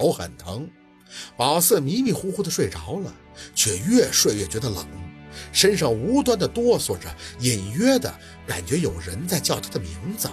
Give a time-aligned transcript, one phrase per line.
[0.00, 0.66] 头很疼。
[1.36, 3.12] 宝四迷迷糊糊的睡着了，
[3.54, 4.86] 却越睡越觉得冷，
[5.52, 8.10] 身上无端的哆嗦着，隐约的
[8.46, 10.26] 感觉有人在叫他的名字：“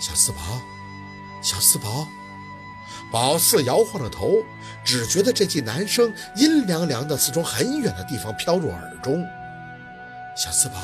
[0.00, 0.38] 小四宝，
[1.40, 2.08] 小四宝。”
[3.12, 4.38] 宝四摇晃着头，
[4.84, 9.24] 只觉得这句男声阴凉凉的，似从很远的地方飘入耳中
[10.36, 10.74] ：“小四宝，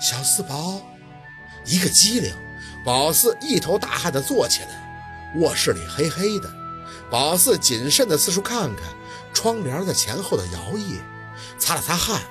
[0.00, 0.80] 小四宝。”
[1.66, 2.32] 一个机灵，
[2.84, 5.34] 宝四一头大汗的坐起来。
[5.40, 6.65] 卧室里黑黑的。
[7.10, 8.84] 宝四谨慎地四处看看，
[9.32, 10.98] 窗帘在前后的摇曳，
[11.58, 12.22] 擦了擦汗，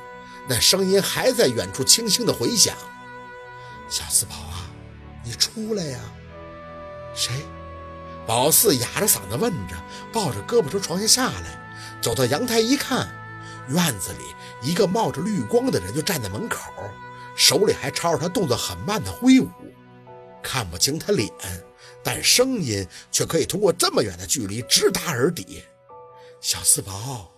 [0.47, 2.75] 那声音还在远处轻轻的回响
[3.89, 4.67] ：“小四宝啊，
[5.23, 5.99] 你出来呀！”
[7.15, 7.45] 谁？
[8.27, 9.75] 宝四哑着嗓子问着，
[10.11, 13.07] 抱着胳膊从床下下来，走到阳台一看，
[13.69, 16.71] 院子里一个冒着绿光的人就站在门口，
[17.35, 19.47] 手里还朝着他动作很慢的挥舞，
[20.41, 21.29] 看不清他脸。
[22.05, 25.63] 但声音却可以通过这么远的距离直达耳底。
[26.39, 27.33] 小四宝，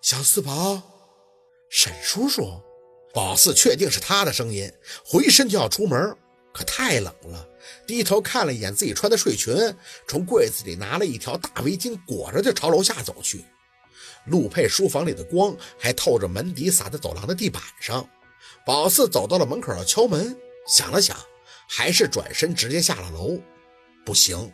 [0.00, 0.80] 小四宝，
[1.68, 2.58] 沈叔叔，
[3.12, 4.72] 宝四确定是他的声音，
[5.04, 6.16] 回身就要出门，
[6.54, 7.46] 可太冷了，
[7.86, 9.54] 低头看了一眼自己穿的睡裙，
[10.08, 13.44] 从柜子里拿了一条大围巾裹着，就朝楼下走去。
[14.28, 18.08] 陆佩书房里的光还透着门底洒在走廊的地板上。
[18.64, 20.34] 宝四走到了门口要敲门，
[20.66, 21.14] 想了想，
[21.68, 23.38] 还是转身直接下了楼。
[24.06, 24.52] 不行，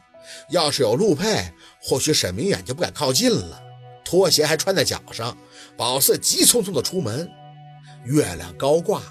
[0.48, 3.62] 要是有陆佩，或许沈明远就不敢靠近了。
[4.02, 5.36] 拖鞋还穿在脚上，
[5.76, 7.30] 宝四急匆匆地出门。
[8.06, 9.02] 月亮高挂，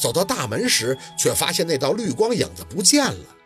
[0.00, 3.36] 走到大门时，却发现那道绿光影子不见了。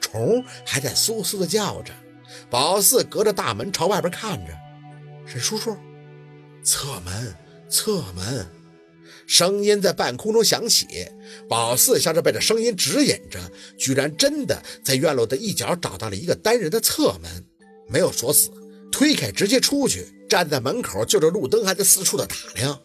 [0.00, 1.92] 虫还在嗖嗖地叫着。
[2.50, 4.52] 宝四隔着大门朝外边看着，
[5.26, 5.76] 沈叔叔，
[6.64, 7.36] 侧门，
[7.68, 8.63] 侧门。
[9.26, 10.86] 声音在半空中响起，
[11.48, 13.38] 宝四像是被这声音指引着，
[13.78, 17.44] 居然真的在院落的一角找到了一个单人的侧门，
[17.88, 18.50] 没有锁死，
[18.90, 22.80] 推开直接出去，站在门口就着路灯还在四处的打量。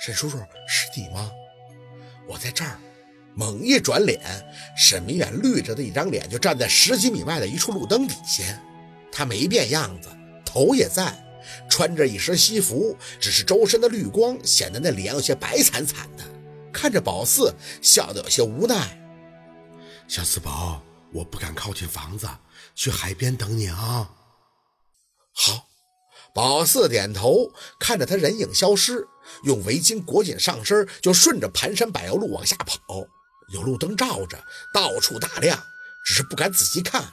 [0.00, 1.30] 沈叔叔是你吗？
[2.28, 2.78] 我在这儿。
[3.34, 4.20] 猛一转脸，
[4.76, 8.60] 沈明远绿着的一张脸就站在十几米外的一处路灯底下，
[9.12, 10.08] 他没变样子，
[10.44, 11.16] 头也在。
[11.68, 16.24] 穿着一身西服，只是周身的绿光显得那脸有些白惨惨的，
[16.72, 18.98] 看着宝四笑得有些无奈。
[20.06, 20.82] 小四宝，
[21.12, 22.28] 我不敢靠近房子，
[22.74, 24.10] 去海边等你啊。
[25.34, 25.68] 好，
[26.34, 29.06] 宝四点头，看着他人影消失，
[29.44, 32.78] 用围巾裹紧上身，就顺着盘山柏油路往下跑。
[33.52, 34.42] 有路灯照着，
[34.74, 35.62] 到处大亮，
[36.04, 37.12] 只是不敢仔细看，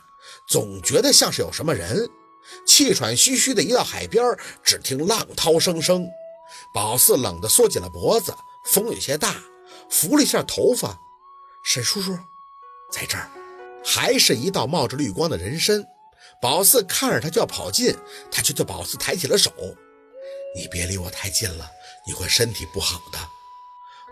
[0.50, 2.10] 总觉得像是有什么人。
[2.66, 4.24] 气喘吁吁的一到海边，
[4.64, 6.08] 只听浪涛声声，
[6.74, 8.36] 宝四冷得缩紧了脖子，
[8.66, 9.36] 风有些大，
[9.90, 11.00] 扶了一下头发。
[11.64, 12.18] 沈叔叔，
[12.92, 13.30] 在这儿，
[13.84, 15.86] 还是一道冒着绿光的人身。
[16.42, 17.96] 宝四看着他就要跑近，
[18.32, 19.52] 他却对宝四抬起了手
[20.56, 21.70] ：“你别离我太近了，
[22.06, 23.18] 你会身体不好的。”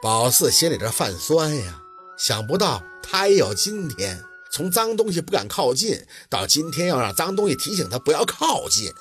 [0.01, 1.81] 宝四心里这泛酸呀，
[2.17, 4.23] 想不到他也有今天。
[4.53, 8.93] 从脏东西不敢靠近，到今天要让脏东西提醒他不要靠近。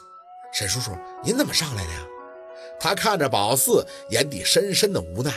[0.50, 2.06] 沈叔叔，您怎么上来了呀？
[2.80, 5.30] 他看着宝四，眼底深深的无奈。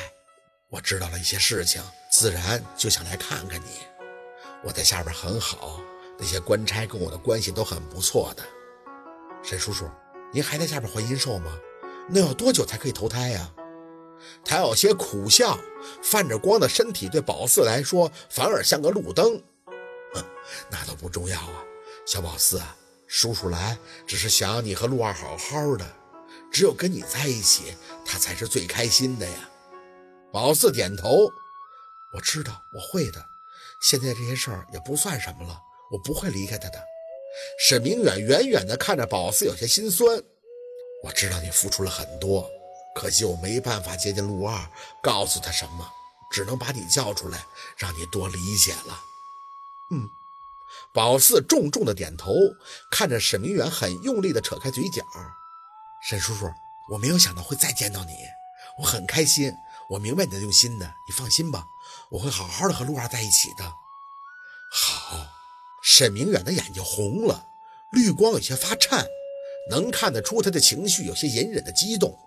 [0.70, 3.68] 我知道了一些事情，自然就想来看看你。
[4.64, 5.81] 我在下边很好，
[6.18, 8.44] 那些官差跟我的关系都很不错的。
[9.44, 9.86] 沈叔叔，
[10.31, 11.52] 您还在下边还阴寿吗？
[12.09, 13.52] 那要多久才可以投胎呀？
[14.46, 15.59] 他有些苦笑，
[16.02, 19.44] 泛着光的身体对宝四来说反而像个路灯。
[20.70, 21.64] 那都不重要啊，
[22.06, 22.62] 小宝四，
[23.08, 25.86] 叔叔来只是想你和陆二好好的，
[26.52, 29.50] 只有跟你在一起，他才是最开心的呀。
[30.31, 31.30] 宝四点头，
[32.14, 33.25] 我知道我会的。
[33.81, 35.59] 现在这些事儿也不算什么了，
[35.92, 36.84] 我不会离开他的。
[37.59, 40.22] 沈明远远远地看着宝四，有些心酸。
[41.04, 42.50] 我知道你付出了很多，
[42.96, 44.68] 可惜我没办法接近陆二，
[45.04, 45.88] 告诉他什么，
[46.31, 47.46] 只能把你叫出来，
[47.78, 49.00] 让你多理解了。
[49.91, 50.09] 嗯，
[50.94, 52.34] 宝四重重的点头，
[52.91, 55.04] 看着沈明远，很用力的扯开嘴角。
[56.07, 56.51] 沈叔叔，
[56.92, 58.13] 我没有想到会再见到你，
[58.80, 59.54] 我很开心。
[59.88, 61.68] 我明白你的用心的，你放心吧，
[62.10, 63.71] 我会好好的和陆二在一起的。
[64.71, 65.27] 好，
[65.83, 67.45] 沈明远的眼睛红了，
[67.92, 69.06] 绿光有些发颤，
[69.69, 72.18] 能看得出他的情绪有些隐忍的激动。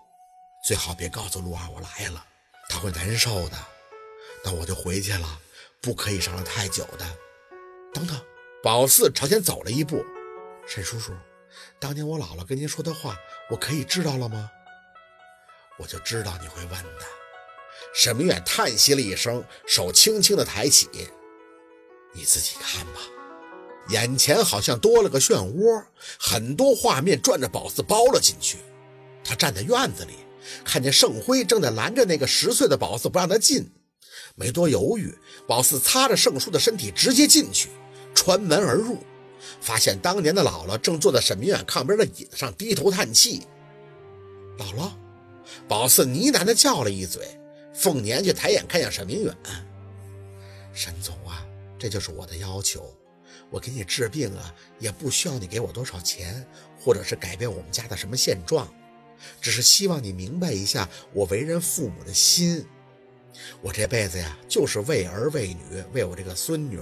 [0.65, 2.25] 最好别告诉陆二我来了，
[2.69, 3.57] 他会难受的。
[4.45, 5.41] 那我就回去了，
[5.81, 7.05] 不可以商量太久的。
[7.93, 8.19] 等等，
[8.61, 10.05] 宝四朝前走了一步。
[10.67, 11.13] 沈叔叔，
[11.79, 13.17] 当年我姥姥跟您说的话，
[13.49, 14.49] 我可以知道了吗？
[15.77, 17.05] 我就知道你会问的。
[17.93, 20.87] 沈明远叹息了一声，手轻轻的抬起。
[22.13, 23.01] 你自己看吧。
[23.89, 25.83] 眼前好像多了个漩涡，
[26.19, 28.57] 很多画面转着宝四包了进去。
[29.23, 30.13] 他站在院子里，
[30.63, 33.71] 看见盛辉正在拦着那个十岁的宝四，不让他进。
[34.35, 37.69] 没多犹豫，宝四擦着盛叔的身体直接进去，
[38.19, 38.97] 穿门而入，
[39.61, 43.43] 发现当年的姥姥正坐在沈明远炕边的椅子上低头叹气。
[44.57, 44.91] 姥姥，
[45.69, 47.25] 宝四呢喃的叫了一嘴，
[47.73, 49.33] 凤年却抬眼看向沈明远。
[50.73, 51.47] 沈总啊，
[51.79, 52.93] 这就是我的要求。
[53.49, 56.45] 我给你治病啊，也不需要你给我多少钱，
[56.77, 58.67] 或者是改变我们家的什么现状，
[59.39, 62.65] 只是希望你明白一下我为人父母的心。
[63.61, 66.81] 我这辈子呀，就是为儿为女，为我这个孙女。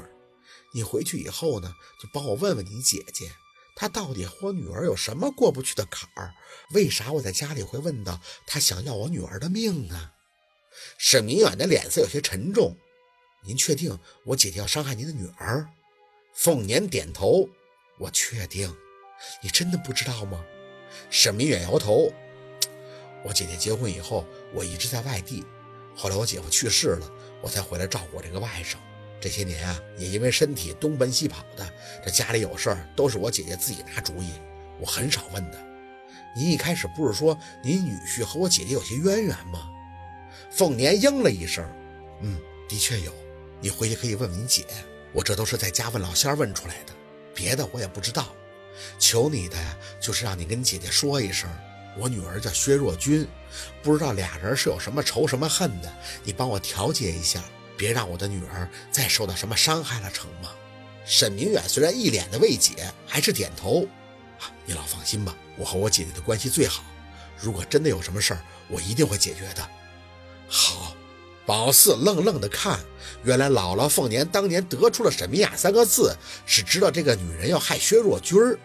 [0.78, 3.32] 你回去以后呢，就帮我问问你姐姐，
[3.76, 6.36] 她到底和我女儿有什么过不去的坎儿？
[6.70, 10.12] 为啥我在家里会问到她想要我女儿的命呢？
[11.00, 12.78] 沈明远的脸色有些沉重。
[13.44, 15.68] 您确定我姐姐要伤害您的女儿？
[16.36, 17.50] 凤年点头，
[17.98, 18.72] 我确定。
[19.42, 20.46] 你真的不知道吗？
[21.10, 22.14] 沈明远摇头。
[23.24, 25.44] 我姐姐结婚以后，我一直在外地。
[25.96, 28.76] 后来我姐夫去世了，我才回来照顾我这个外甥。
[29.19, 31.68] 这些年啊，也因为身体东奔西跑的，
[32.06, 34.31] 这家里有事儿都是我姐姐自己拿主意，
[34.80, 35.58] 我很少问的。
[36.36, 39.69] 您一开始不是说您女婿和我姐姐有些渊源吗？
[40.52, 41.68] 凤年应了一声，
[42.22, 43.12] 嗯，的确有。
[43.60, 44.64] 你回去可以问问你姐，
[45.14, 46.94] 我这都是在家问老仙问出来的，
[47.34, 48.28] 别的我也不知道。
[49.00, 51.50] 求你的呀就是让你跟姐姐说一声，
[51.98, 53.28] 我女儿叫薛若君，
[53.81, 55.92] 不知道俩人是有什么仇什么恨的，
[56.24, 57.44] 你帮我调解一下，
[57.78, 60.50] 别让我的女儿再受到什么伤害了，成吗？
[61.06, 63.88] 沈明远虽然一脸的未解，还是点头。
[64.40, 66.84] 啊，你老放心吧，我和我姐姐的关系最好，
[67.40, 69.70] 如果真的有什么事儿，我一定会解决的。
[70.48, 70.96] 好。
[71.46, 72.78] 宝四愣愣的看，
[73.24, 76.14] 原来姥姥凤年当年得出了沈明雅三个字，
[76.46, 78.60] 是知道这个女人要害薛若君儿。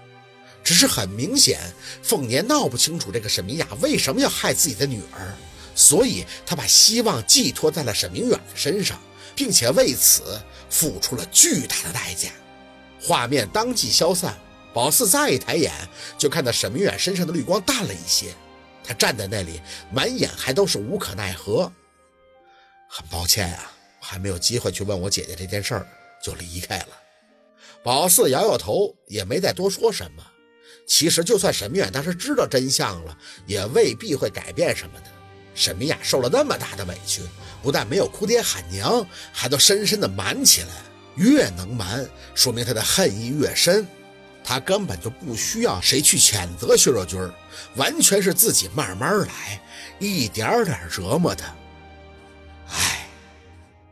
[0.65, 1.61] 只是很明显，
[2.03, 5.33] 凤年闹不清楚这个沈明雅为什么要害自己的女儿，
[5.75, 9.01] 所以他把希望寄托在了沈明远的身上，
[9.35, 12.31] 并且为此付出了巨大的代价。
[13.01, 14.39] 画面当即消散，
[14.73, 15.73] 宝四再一抬眼，
[16.17, 18.35] 就看到沈明远身上的绿光淡了一些，
[18.85, 19.61] 他站在那里，
[19.91, 21.73] 满眼还都是无可奈何。
[22.89, 25.87] 很抱歉啊，还没有机会去问我姐姐这件事儿，
[26.23, 26.89] 就离开了。
[27.83, 30.23] 宝四摇摇头，也没再多说什么。
[30.87, 33.17] 其实，就算沈明远当时知道真相了，
[33.47, 35.07] 也未必会改变什么的。
[35.55, 37.23] 沈明雅受了那么大的委屈，
[37.63, 40.69] 不但没有哭爹喊娘，还都深深的瞒起来。
[41.17, 43.87] 越能瞒，说明他的恨意越深。
[44.45, 47.21] 他根本就不需要谁去谴责薛若君，
[47.77, 49.63] 完全是自己慢慢来，
[49.99, 51.55] 一点点折磨他。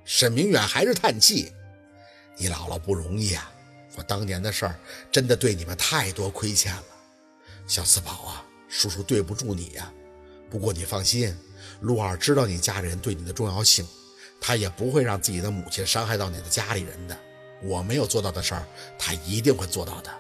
[0.04, 1.52] 沈明远还是叹气
[2.36, 3.48] ：“你姥姥不容易啊，
[3.96, 4.74] 我当年的事儿
[5.12, 6.82] 真的对你们太多亏欠了，
[7.68, 9.92] 小四宝啊，叔叔对不住你呀。
[10.50, 11.34] 不过你放心，
[11.80, 13.86] 陆二知道你家里人对你的重要性，
[14.40, 17.16] 他也不会让自己的母亲伤害到你的家里人的。
[17.62, 18.66] 我没有做到的事儿，
[18.98, 20.10] 他一定会做到的。”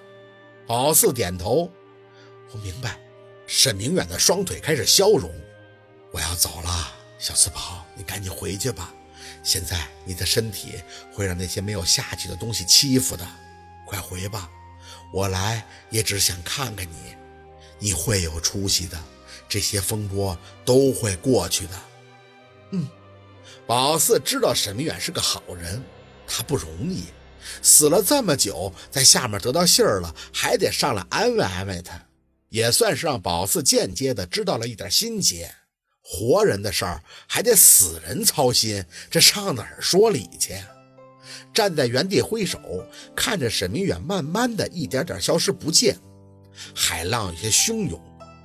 [0.66, 1.70] 宝四点头
[2.52, 2.98] ：“我明白。”
[3.48, 5.28] 沈明远的双腿开始消融
[6.12, 8.94] ：“我要走了，小四宝，你赶紧回去吧。”
[9.42, 10.74] 现在你的身体
[11.12, 13.26] 会让那些没有下去的东西欺负的，
[13.86, 14.48] 快回吧！
[15.12, 17.16] 我来也只想看看你，
[17.78, 18.96] 你会有出息的，
[19.50, 21.72] 这些风波都会过去的。
[22.70, 22.88] 嗯，
[23.66, 25.82] 宝四知道沈明远是个好人，
[26.26, 27.04] 他不容易，
[27.60, 32.00] 死了这么久，在下面得到信儿了，还得上来安慰安慰他，
[32.48, 35.52] 也算是让宝四间接的知道了一点心结。
[36.00, 40.54] 活人的事儿还得死人操心，这上哪儿说理去？
[41.52, 42.58] 站在原地挥手，
[43.16, 45.96] 看着沈明远慢慢的一点点消失不见。
[46.74, 48.00] 海浪有些汹涌，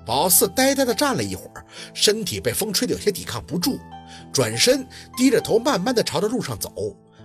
[0.06, 3.80] 宝四呆呆的站了一会儿，身体被风吹得有些抵抗不住，
[4.32, 6.72] 转身低着头慢慢的朝着路上走。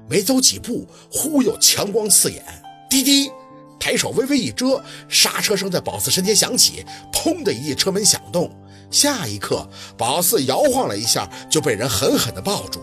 [0.09, 2.45] 没走几步，忽又强光刺眼，
[2.89, 3.31] 滴滴，
[3.79, 8.51] 抬手微微一遮，刹车声在宝四身前响起，砰的一记车门响动。
[8.91, 12.81] 下一刻，宝四摇晃了一下，就被人狠狠地抱住。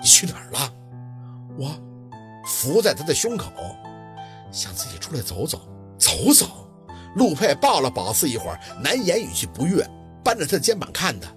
[0.00, 0.72] 你去哪儿了？
[1.58, 1.70] 我
[2.46, 3.52] 伏在他的胸口，
[4.50, 5.60] 想自己出来走走，
[5.98, 6.63] 走走。
[7.16, 9.88] 陆佩抱了宝四一会儿，难掩语气不悦，
[10.24, 11.28] 扳着他的肩膀看他。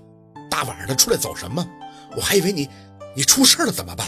[0.49, 1.65] 大晚上的出来走什么？
[2.15, 2.69] 我还以为你
[3.15, 4.07] 你出事了怎么办？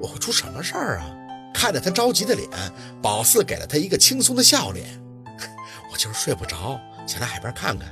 [0.00, 1.10] 我会出什么事儿啊？
[1.54, 2.48] 看着他着急的脸，
[3.02, 4.86] 宝四给了他一个轻松的笑脸。
[5.90, 7.90] 我就是睡不着，想来海边看看。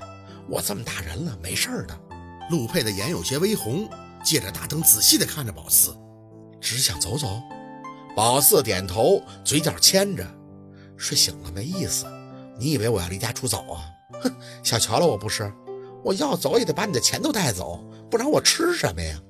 [0.49, 1.99] 我这么大人了，没事的。
[2.51, 3.89] 陆佩的眼有些微红，
[4.23, 5.97] 借着大灯仔细地看着宝四，
[6.61, 7.43] 只想走走。
[8.15, 10.25] 宝四点头，嘴角牵着。
[10.97, 12.07] 睡醒了没意思。
[12.59, 13.85] 你以为我要离家出走啊？
[14.23, 14.33] 哼，
[14.63, 15.53] 小瞧了我不是？
[16.03, 19.21] 我要走也得把你的钱都带走，不然我吃什么呀？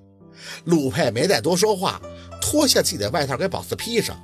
[0.65, 2.01] 陆佩没再多说话，
[2.41, 4.17] 脱下自己的外套给宝四披上。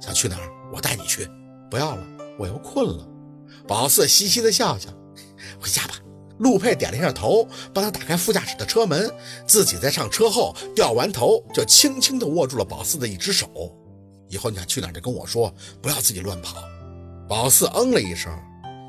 [0.00, 0.48] 想去哪儿？
[0.72, 1.28] 我带你去。
[1.70, 2.06] 不要了，
[2.38, 3.08] 我又困了。
[3.66, 4.90] 宝四嘻嘻的笑笑，
[5.60, 5.94] 回家吧。
[6.38, 9.10] 陆佩点了一下头，帮他打开副驾驶的车门，
[9.46, 13.48] 自己在上车后掉完头，就轻轻地握住了宝四的一只手。
[14.28, 16.56] 以后你想去哪儿就跟我说，不要自己乱跑。
[17.30, 18.36] 宝四嗯了一声，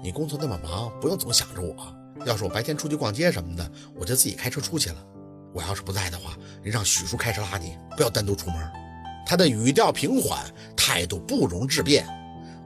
[0.02, 1.76] 你工作那么忙，不用总想着我。
[2.26, 4.96] 要是我白天出去逛街什么的，我就自己开车出去了。
[5.54, 8.58] 我要是不在的话，你让许叔开车拉你，不要单独出门。
[9.28, 10.44] 他的语调平缓，
[10.76, 12.04] 态度不容置辩。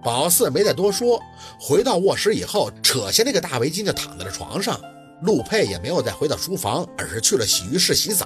[0.01, 1.21] 宝四没再多说，
[1.59, 4.79] 回到卧室以后，扯下那个大围巾就躺在了床上。
[5.23, 8.25] 陆佩也没有再回到书房，而是去了洗浴室洗澡。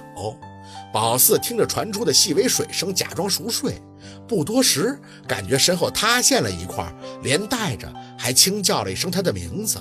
[0.92, 3.80] 宝四听着传出的细微水声，假装熟睡。
[4.26, 9.78] 不多时，感觉身后塌陷了一块，连带着还轻叫了一声他的名字，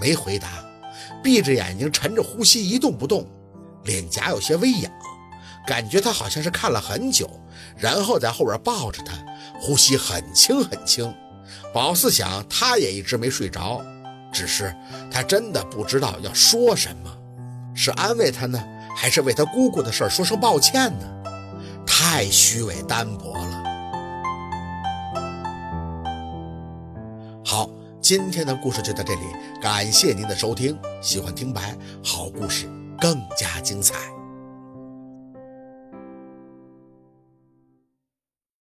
[0.00, 0.48] 没回答，
[1.22, 3.26] 闭着眼睛沉着呼吸，一动不动，
[3.84, 4.90] 脸颊有些微痒，
[5.66, 7.28] 感觉他好像是看了很久，
[7.76, 9.12] 然后在后边抱着他，
[9.60, 11.12] 呼吸很轻很轻。
[11.72, 13.82] 宝四想，他也一直没睡着，
[14.32, 14.74] 只是
[15.10, 17.16] 他真的不知道要说什么，
[17.74, 18.58] 是安慰他呢？
[18.96, 21.06] 还是为他姑姑的事说声抱歉呢？
[21.86, 23.62] 太虚伪单薄了。
[27.44, 27.68] 好，
[28.00, 29.20] 今天的故事就到这里，
[29.60, 30.78] 感谢您的收听。
[31.02, 32.68] 喜欢听白，好故事
[33.00, 34.19] 更加精彩。